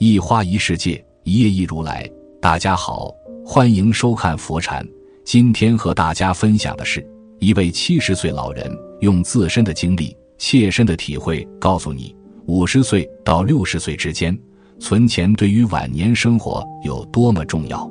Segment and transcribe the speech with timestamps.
[0.00, 2.08] 一花一世界，一叶一如来。
[2.40, 3.12] 大家好，
[3.44, 4.86] 欢迎收看佛禅。
[5.24, 7.04] 今天和大家分享的是
[7.40, 8.70] 一位七十岁老人
[9.00, 12.14] 用自身的经历、切身的体会，告诉你
[12.46, 14.38] 五十岁到六十岁之间
[14.78, 17.90] 存钱对于晚年生活有多么重要。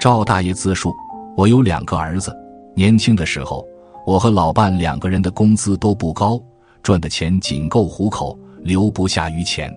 [0.00, 0.92] 赵大爷自述：
[1.36, 2.36] 我有两个儿子，
[2.74, 3.64] 年轻的时候，
[4.04, 6.42] 我和老伴两个人的工资都不高，
[6.82, 9.72] 赚的钱仅够糊口，留不下余钱。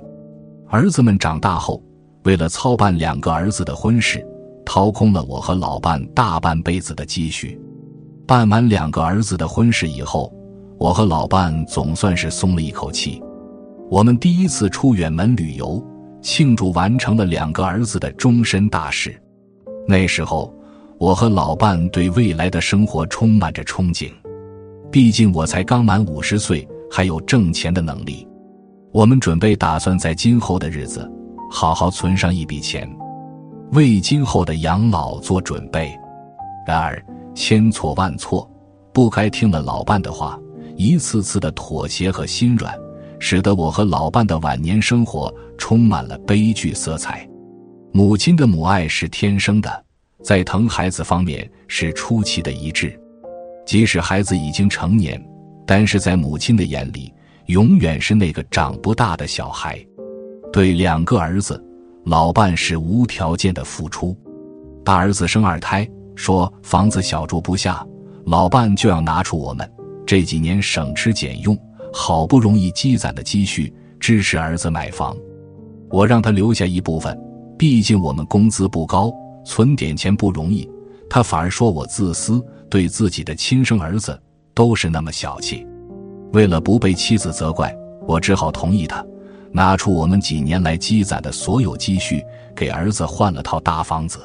[0.71, 1.83] 儿子们长大后，
[2.23, 4.25] 为了操办两个儿子的婚事，
[4.65, 7.59] 掏空了我和老伴大半辈子的积蓄。
[8.25, 10.33] 办完两个儿子的婚事以后，
[10.79, 13.21] 我和老伴总算是松了一口气。
[13.89, 15.85] 我们第一次出远门旅游，
[16.21, 19.21] 庆祝完成了两个儿子的终身大事。
[19.85, 20.55] 那时候，
[20.97, 24.09] 我和老伴对未来的生活充满着憧憬。
[24.89, 28.25] 毕竟我才刚满五十岁，还有挣钱的能力。
[28.93, 31.09] 我们准备打算在今后的日子，
[31.49, 32.89] 好好存上一笔钱，
[33.71, 35.97] 为今后的养老做准备。
[36.67, 37.01] 然而
[37.33, 38.49] 千错万错，
[38.91, 40.37] 不该听了老伴的话，
[40.75, 42.77] 一次次的妥协和心软，
[43.17, 47.25] 使得我和老伴的晚年生活充满了悲剧色彩。
[47.93, 49.85] 母亲的母爱是天生的，
[50.21, 52.99] 在疼孩子方面是出奇的一致，
[53.65, 55.21] 即使孩子已经成年，
[55.65, 57.09] 但是在母亲的眼里。
[57.47, 59.83] 永远是那个长不大的小孩，
[60.53, 61.61] 对两个儿子，
[62.05, 64.15] 老伴是无条件的付出。
[64.83, 67.85] 大儿子生二胎，说房子小住不下，
[68.25, 69.69] 老伴就要拿出我们
[70.05, 71.57] 这几年省吃俭用、
[71.93, 75.15] 好不容易积攒的积蓄支持儿子买房。
[75.89, 77.17] 我让他留下一部分，
[77.57, 79.13] 毕竟我们工资不高，
[79.45, 80.69] 存点钱不容易。
[81.09, 84.17] 他反而说我自私，对自己的亲生儿子
[84.53, 85.67] 都是那么小气。
[86.33, 87.75] 为了不被妻子责怪，
[88.07, 89.05] 我只好同意他，
[89.51, 92.23] 拿出我们几年来积攒的所有积蓄，
[92.55, 94.19] 给儿子换了套大房子。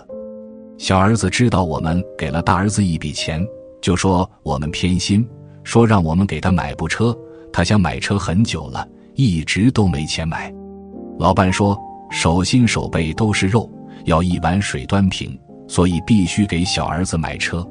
[0.79, 3.45] 小儿子知道我们给了大儿子一笔钱，
[3.81, 5.27] 就说我们偏心，
[5.65, 7.17] 说让我们给他买部车。
[7.53, 10.53] 他想买车很久了，一直都没钱买。
[11.19, 11.77] 老伴说
[12.11, 13.69] 手心手背都是肉，
[14.05, 17.67] 要一碗水端平，所以必须给小儿子买车。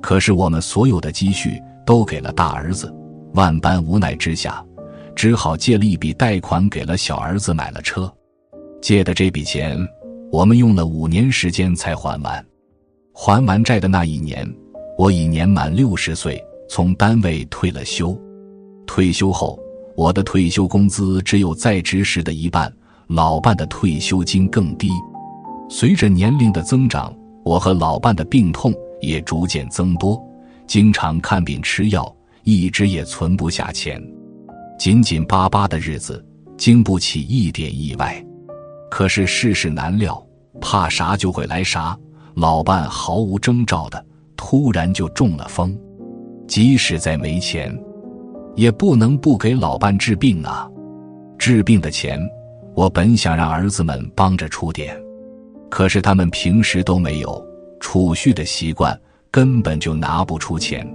[0.00, 2.92] 可是我们所有的积蓄都给了大儿子。
[3.34, 4.64] 万般无奈之下，
[5.14, 8.12] 只好借了一笔贷款给了小儿子买了车。
[8.80, 9.78] 借的这笔钱，
[10.30, 12.44] 我们用了五年时间才还完。
[13.14, 14.46] 还完债的那一年，
[14.98, 18.18] 我已年满六十岁，从单位退了休。
[18.86, 19.58] 退休后，
[19.96, 22.72] 我的退休工资只有在职时的一半，
[23.08, 24.90] 老伴的退休金更低。
[25.70, 27.14] 随着年龄的增长，
[27.44, 30.22] 我和老伴的病痛也逐渐增多，
[30.66, 32.14] 经常看病吃药。
[32.44, 34.02] 一直也存不下钱，
[34.78, 36.24] 紧紧巴巴的日子，
[36.56, 38.24] 经不起一点意外。
[38.90, 40.20] 可是世事难料，
[40.60, 41.96] 怕啥就会来啥。
[42.34, 44.04] 老伴毫无征兆的
[44.36, 45.78] 突然就中了风，
[46.48, 47.78] 即使再没钱，
[48.56, 50.68] 也不能不给老伴治病啊。
[51.38, 52.20] 治病的钱，
[52.74, 54.96] 我本想让儿子们帮着出点，
[55.70, 57.46] 可是他们平时都没有
[57.80, 58.98] 储蓄的习惯，
[59.30, 60.86] 根本就拿不出钱。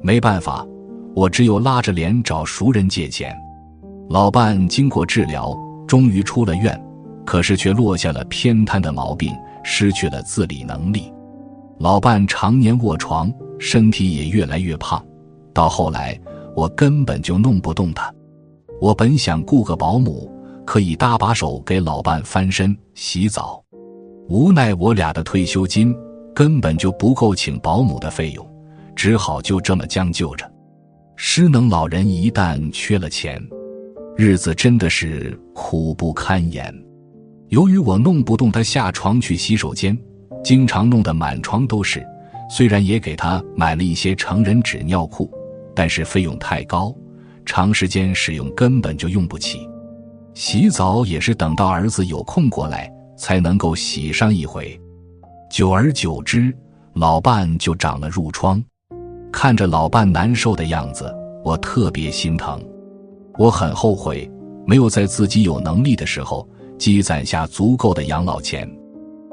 [0.00, 0.66] 没办法。
[1.14, 3.36] 我只有拉着脸找熟人借钱。
[4.08, 5.56] 老伴经过治疗，
[5.86, 6.78] 终于出了院，
[7.24, 11.12] 可是却落下了偏瘫的毛病，失去了自理能力。
[11.78, 15.02] 老伴常年卧床，身体也越来越胖。
[15.54, 16.18] 到后来，
[16.54, 18.12] 我根本就弄不动他。
[18.80, 20.30] 我本想雇个保姆，
[20.64, 23.62] 可以搭把手给老伴翻身、洗澡，
[24.28, 25.94] 无奈我俩的退休金
[26.34, 28.46] 根本就不够请保姆的费用，
[28.94, 30.51] 只好就这么将就着。
[31.16, 33.40] 失能老人一旦缺了钱，
[34.16, 36.74] 日子真的是苦不堪言。
[37.48, 39.96] 由于我弄不动他下床去洗手间，
[40.42, 42.04] 经常弄得满床都是。
[42.50, 45.30] 虽然也给他买了一些成人纸尿裤，
[45.74, 46.94] 但是费用太高，
[47.46, 49.66] 长时间使用根本就用不起。
[50.34, 54.78] 洗澡也是等到儿子有空过来才能够洗上一回。
[55.50, 56.54] 久而久之，
[56.94, 58.62] 老伴就长了褥疮。
[59.32, 61.12] 看着老伴难受的样子，
[61.42, 62.62] 我特别心疼。
[63.38, 64.30] 我很后悔
[64.66, 66.46] 没有在自己有能力的时候
[66.78, 68.70] 积攒下足够的养老钱，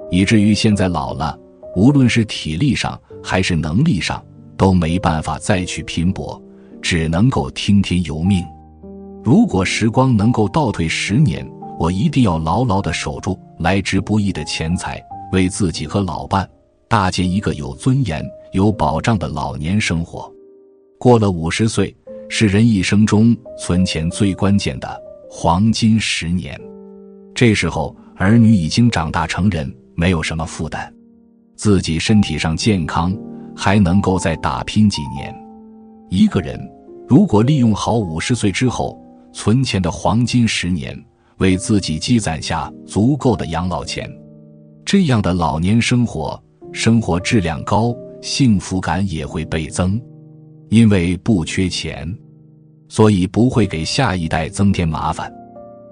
[0.10, 1.38] 以至于现在老了，
[1.76, 4.24] 无论是体力上还是能力上
[4.56, 6.42] 都没办法再去拼搏，
[6.82, 8.44] 只能够听天由命。
[9.22, 11.48] 如果时光能够倒退十年，
[11.78, 15.00] 我一定要牢牢的守住来之不易的钱财，
[15.34, 16.50] 为自己和老伴
[16.90, 18.26] 搭建一个有尊严。
[18.52, 20.28] 有保障的老年生活，
[20.98, 21.96] 过了五十岁
[22.30, 25.00] 是人一生中存钱最关键的
[25.30, 26.60] 黄金十年。
[27.36, 30.92] 这时候儿女已经长大成人，没有什么负担，
[31.56, 33.16] 自己身体上健康，
[33.56, 35.32] 还能够再打拼几年。
[36.10, 36.60] 一个人
[37.08, 39.00] 如果利用好五十岁之后
[39.32, 41.00] 存钱的黄金十年，
[41.38, 44.12] 为自己积攒下足够的养老钱，
[44.84, 46.42] 这样的老年生活，
[46.72, 50.00] 生活质量高，幸福感也会倍增。
[50.70, 52.08] 因为不缺钱，
[52.88, 55.34] 所以不会给下一代增添麻烦，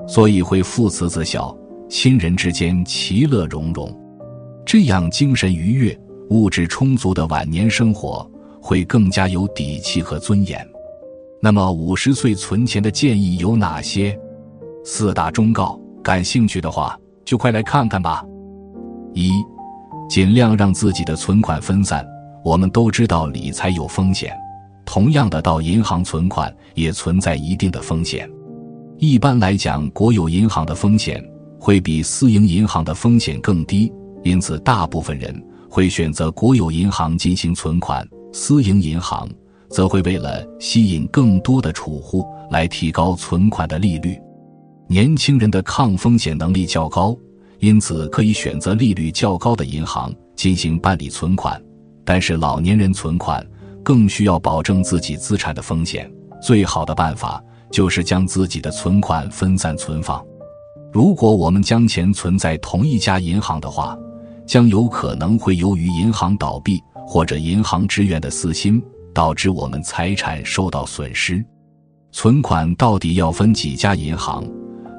[0.08, 1.56] 所以会父慈子孝，
[1.90, 3.92] 亲人之间其乐融融。
[4.64, 8.30] 这样精神愉悦、物质充足的晚年生活，
[8.62, 10.64] 会更加有底气和尊严。
[11.42, 14.16] 那么，五十岁存钱的建议有哪些？
[14.84, 18.24] 四大忠告，感兴趣的话就快来看看吧。
[19.14, 19.32] 一，
[20.08, 22.06] 尽量让自己的存款分散。
[22.44, 24.34] 我们都知道理财有风险。
[24.86, 28.30] 同样的，到银行存款也存在一定的风险。
[28.98, 31.24] 一般来讲，国有银行的风险
[31.60, 33.92] 会比私营银行的风险更低，
[34.24, 38.08] 因此大部分人会选择国有银行进行存款。
[38.32, 39.30] 私营银行
[39.70, 44.18] 则会为了吸引更多的储户来提高存款的利率。
[44.88, 47.14] 年轻人的抗风险能力较高，
[47.60, 51.62] 因此可以选择利率较高的银行进行办理存款。
[52.04, 53.46] 但是老年人存款。
[53.84, 56.12] 更需要保证自己资产的风险，
[56.42, 60.22] 最好的办法就是将自己的存款分散存放。
[60.92, 63.98] 如果我们将钱存在同一家银行的话，
[64.46, 68.84] 将有可能会由于银行倒闭或者银行职员的私心，
[69.14, 71.42] 导致我们财产受到损失。
[72.12, 74.44] 存款到底要分几家银行，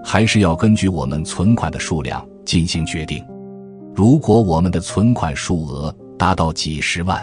[0.02, 3.22] 还是要根据我们存款的数量进行决定？
[3.94, 7.22] 如果我们的存款数额达到几十万，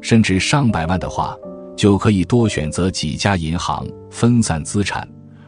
[0.00, 1.36] 甚至上百万的话，
[1.76, 5.02] 就可以多选择几家银行分散资产；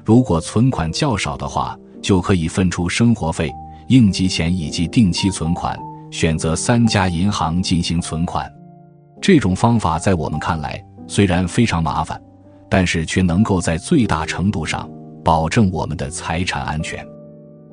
[0.05, 3.53] 如果存款较少的话，就可以分出生活费、
[3.87, 5.79] 应急钱以及定期存款，
[6.11, 8.53] 选择三家银行进行存款。
[9.23, 12.21] 这种方法在我们看来虽然非常麻烦，
[12.69, 14.91] 但是却能够在最大程度上
[15.25, 17.07] 保证我们的财产安全。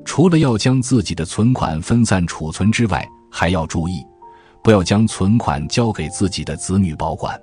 [0.06, 4.02] 除了要将自己的存款分散储存之外，还要注意。
[4.62, 7.38] 不要将存款交给自己的子女保管。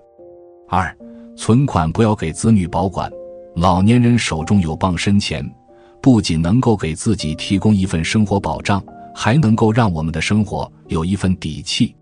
[0.67, 0.93] 二，
[1.37, 3.11] 存款不要给子女保管。
[3.55, 5.47] 老年人手中有傍身钱，
[6.01, 8.83] 不仅能够给自己提供一份生活保障，
[9.13, 11.95] 还能够让我们的生活有一份底气。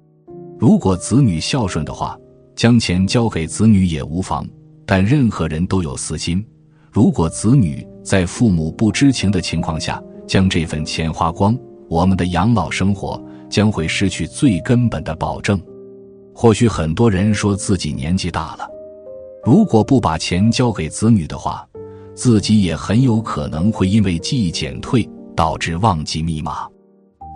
[0.57, 2.18] 如果子女孝顺的话，
[2.56, 4.48] 将钱交给子女也无妨。
[4.86, 6.44] 但任何人都有私心，
[6.92, 11.54] 如果子女在父母不知情的情况下将这份钱花光，
[11.89, 13.22] 我们的养老生活。
[13.50, 15.62] 将会失去最根本的保证。
[16.33, 18.66] 或许很多人说自己年纪大了，
[19.44, 21.68] 如果不把钱交给子女的话，
[22.16, 25.06] 自己也很有可能会因为记忆减退
[25.36, 26.66] 导致忘记密码。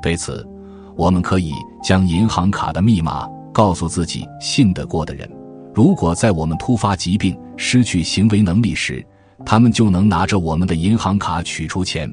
[0.01, 0.47] 对此，
[0.95, 1.51] 我们可以
[1.83, 5.30] 将银行卡的密码告诉自己信得过的人。
[5.74, 9.06] 如果在我们突发疾病、失去行为能力时，
[9.45, 12.09] 他们就能拿着我们的银行卡取出钱。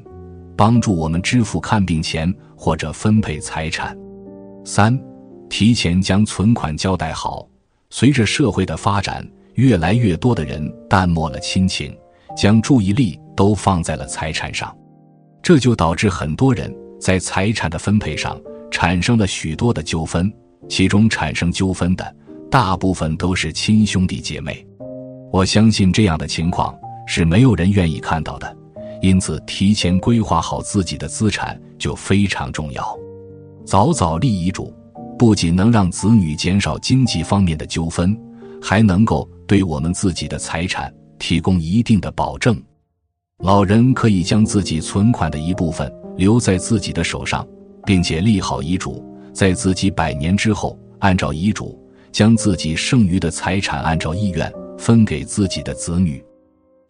[0.55, 3.97] 帮助我们支付看病钱或者分配财产。
[4.65, 4.97] 三，
[5.49, 7.47] 提前将存款交代好。
[7.89, 11.95] 随着社会的发展，越来越多的人淡漠了亲情，
[12.35, 14.75] 将注意力都放在了财产上，
[15.41, 18.39] 这就导致很多人在财产的分配上
[18.71, 20.31] 产生了许多的纠纷。
[20.69, 22.15] 其中产生纠纷的
[22.49, 24.65] 大部分都是亲兄弟姐妹。
[25.29, 26.73] 我相信这样的情况
[27.05, 28.57] 是没有人愿意看到的。
[29.03, 32.97] 因此，提前规划好自己的资产就非常重要。
[33.65, 34.73] 早早立遗嘱，
[35.19, 38.17] 不仅能让子女减少经济方面的纠纷，
[38.61, 42.57] 还能够对我们自己的财产提供一定的保证。
[43.39, 47.45] 老人可以将自己存款的一部分留在自己的手上，
[47.85, 51.77] 并且立好遗嘱，在自己百年之后，按照遗嘱
[52.13, 56.23] 将自己剩余的财产按照意愿分给自己的子女，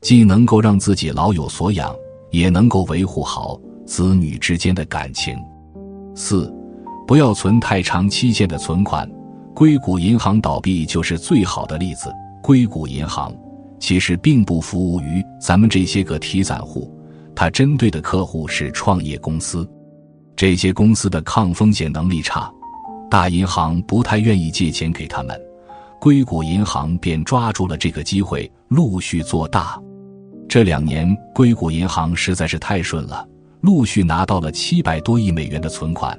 [0.01, 1.91] 既能够让自己老有所养。
[2.33, 5.37] 也能够维护好子女之间的感情。
[6.15, 6.51] 四，
[7.07, 9.09] 不要存太长期限的存款。
[9.53, 12.11] 硅谷银行倒闭就是最好的例子。
[12.41, 13.31] 硅谷银行
[13.79, 16.91] 其实并不服务于咱们这些个提散户，
[17.35, 19.69] 它针对的客户是创业公司。
[20.35, 22.51] 这些公司的抗风险能力差，
[23.11, 25.39] 大银行不太愿意借钱给他们。
[26.01, 29.79] 硅谷银行便抓住了这个机会，陆续做大。
[30.53, 33.27] 这两年，硅谷银行实在是太顺了，
[33.61, 36.15] 陆续拿到了七百多亿美元的存款。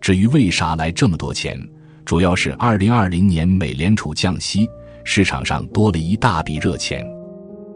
[0.00, 1.56] 至于为啥来这么多钱，
[2.04, 4.68] 主要是二零二零年美联储降息，
[5.04, 7.06] 市场上多了一大笔热钱。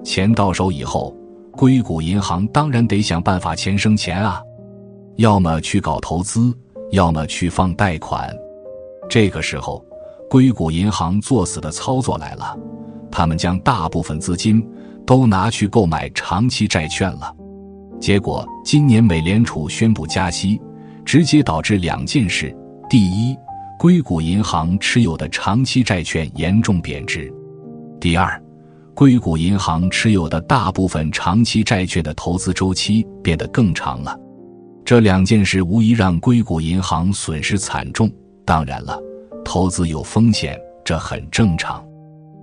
[0.02, 1.16] 钱到手以后，
[1.52, 4.42] 硅谷银行当然得想办法钱生钱啊。
[5.14, 6.52] 要么去搞投资，
[6.90, 8.36] 要么去放贷款。
[9.08, 9.86] 这个时候，
[10.28, 12.58] 硅谷银行作死的操作来了，
[13.12, 14.60] 他们将大部分资金
[15.10, 17.34] 都拿去购买长期债券了。
[18.00, 20.62] 结果，今年美联储宣布加息，
[21.04, 22.56] 直接导致两件事：
[22.88, 23.36] 第一，
[23.76, 27.24] 硅谷银行持有的长期债券严重贬值；
[28.00, 28.40] 第二，
[28.94, 34.16] 硅谷银行持有的大部分长期债券的投资周期变得更长了。
[34.84, 38.08] 这两件事无疑让硅谷银行损失惨重。
[38.44, 38.96] 当然了，
[39.44, 41.84] 投资有风险，这很正常。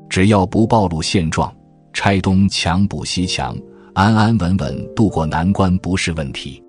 [0.09, 1.49] 只要不暴露现状，
[1.97, 3.57] 拆东墙补西墙。
[3.95, 6.63] 安安稳稳度过难关不是问题，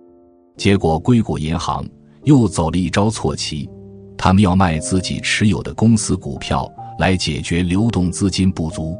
[0.56, 1.86] 结果硅谷银行
[2.24, 3.68] 又走了一招错棋，
[4.16, 6.66] 他们要卖自己持有的公司股票
[6.98, 8.96] 来解决流动资金不足，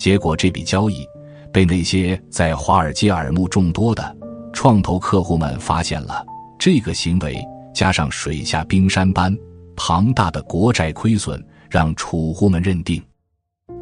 [0.00, 1.06] 结果这笔交易
[1.52, 4.16] 被那些在华尔街耳目众多的
[4.52, 6.26] 创投客户们发现了。
[6.58, 7.40] 这个行为
[7.72, 9.32] 加上水下冰山般
[9.76, 11.40] 庞大的国债亏损，
[11.70, 13.00] 让储户们认定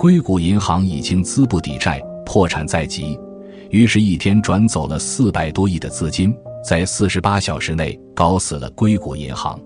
[0.01, 3.21] 硅谷银行已经资不抵债，破产在即。
[3.69, 9.61] 于是，一天转走了四百多亿的资金，在四十八小时内搞死了硅谷银行。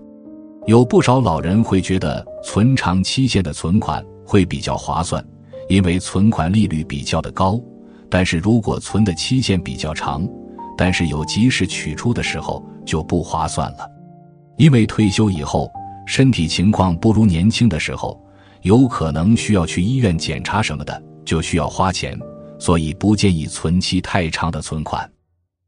[0.65, 5.25] 有不少老人会觉得存长期限的存款会比较划算，
[5.69, 7.57] 因为存款利率比较的高。
[8.09, 10.27] 但是如果存的期限比较长，
[10.77, 13.89] 但是有及时取出的时候就不划算了，
[14.57, 15.71] 因为退休以后
[16.05, 18.21] 身体情况不如年轻的时候，
[18.65, 22.19] 有可能需要去医院检查什么的，就需要花钱。
[22.57, 25.07] 所以不建议存期太长的存款。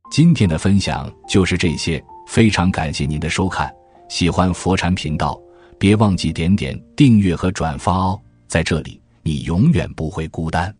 [0.10, 3.72] 今天的分享就是这些，非常感谢您的收看。
[4.10, 5.39] 喜欢佛禅频道，
[5.77, 8.20] 别忘记点点订阅和转发哦。
[8.48, 10.74] 在这里，你永远不会孤单。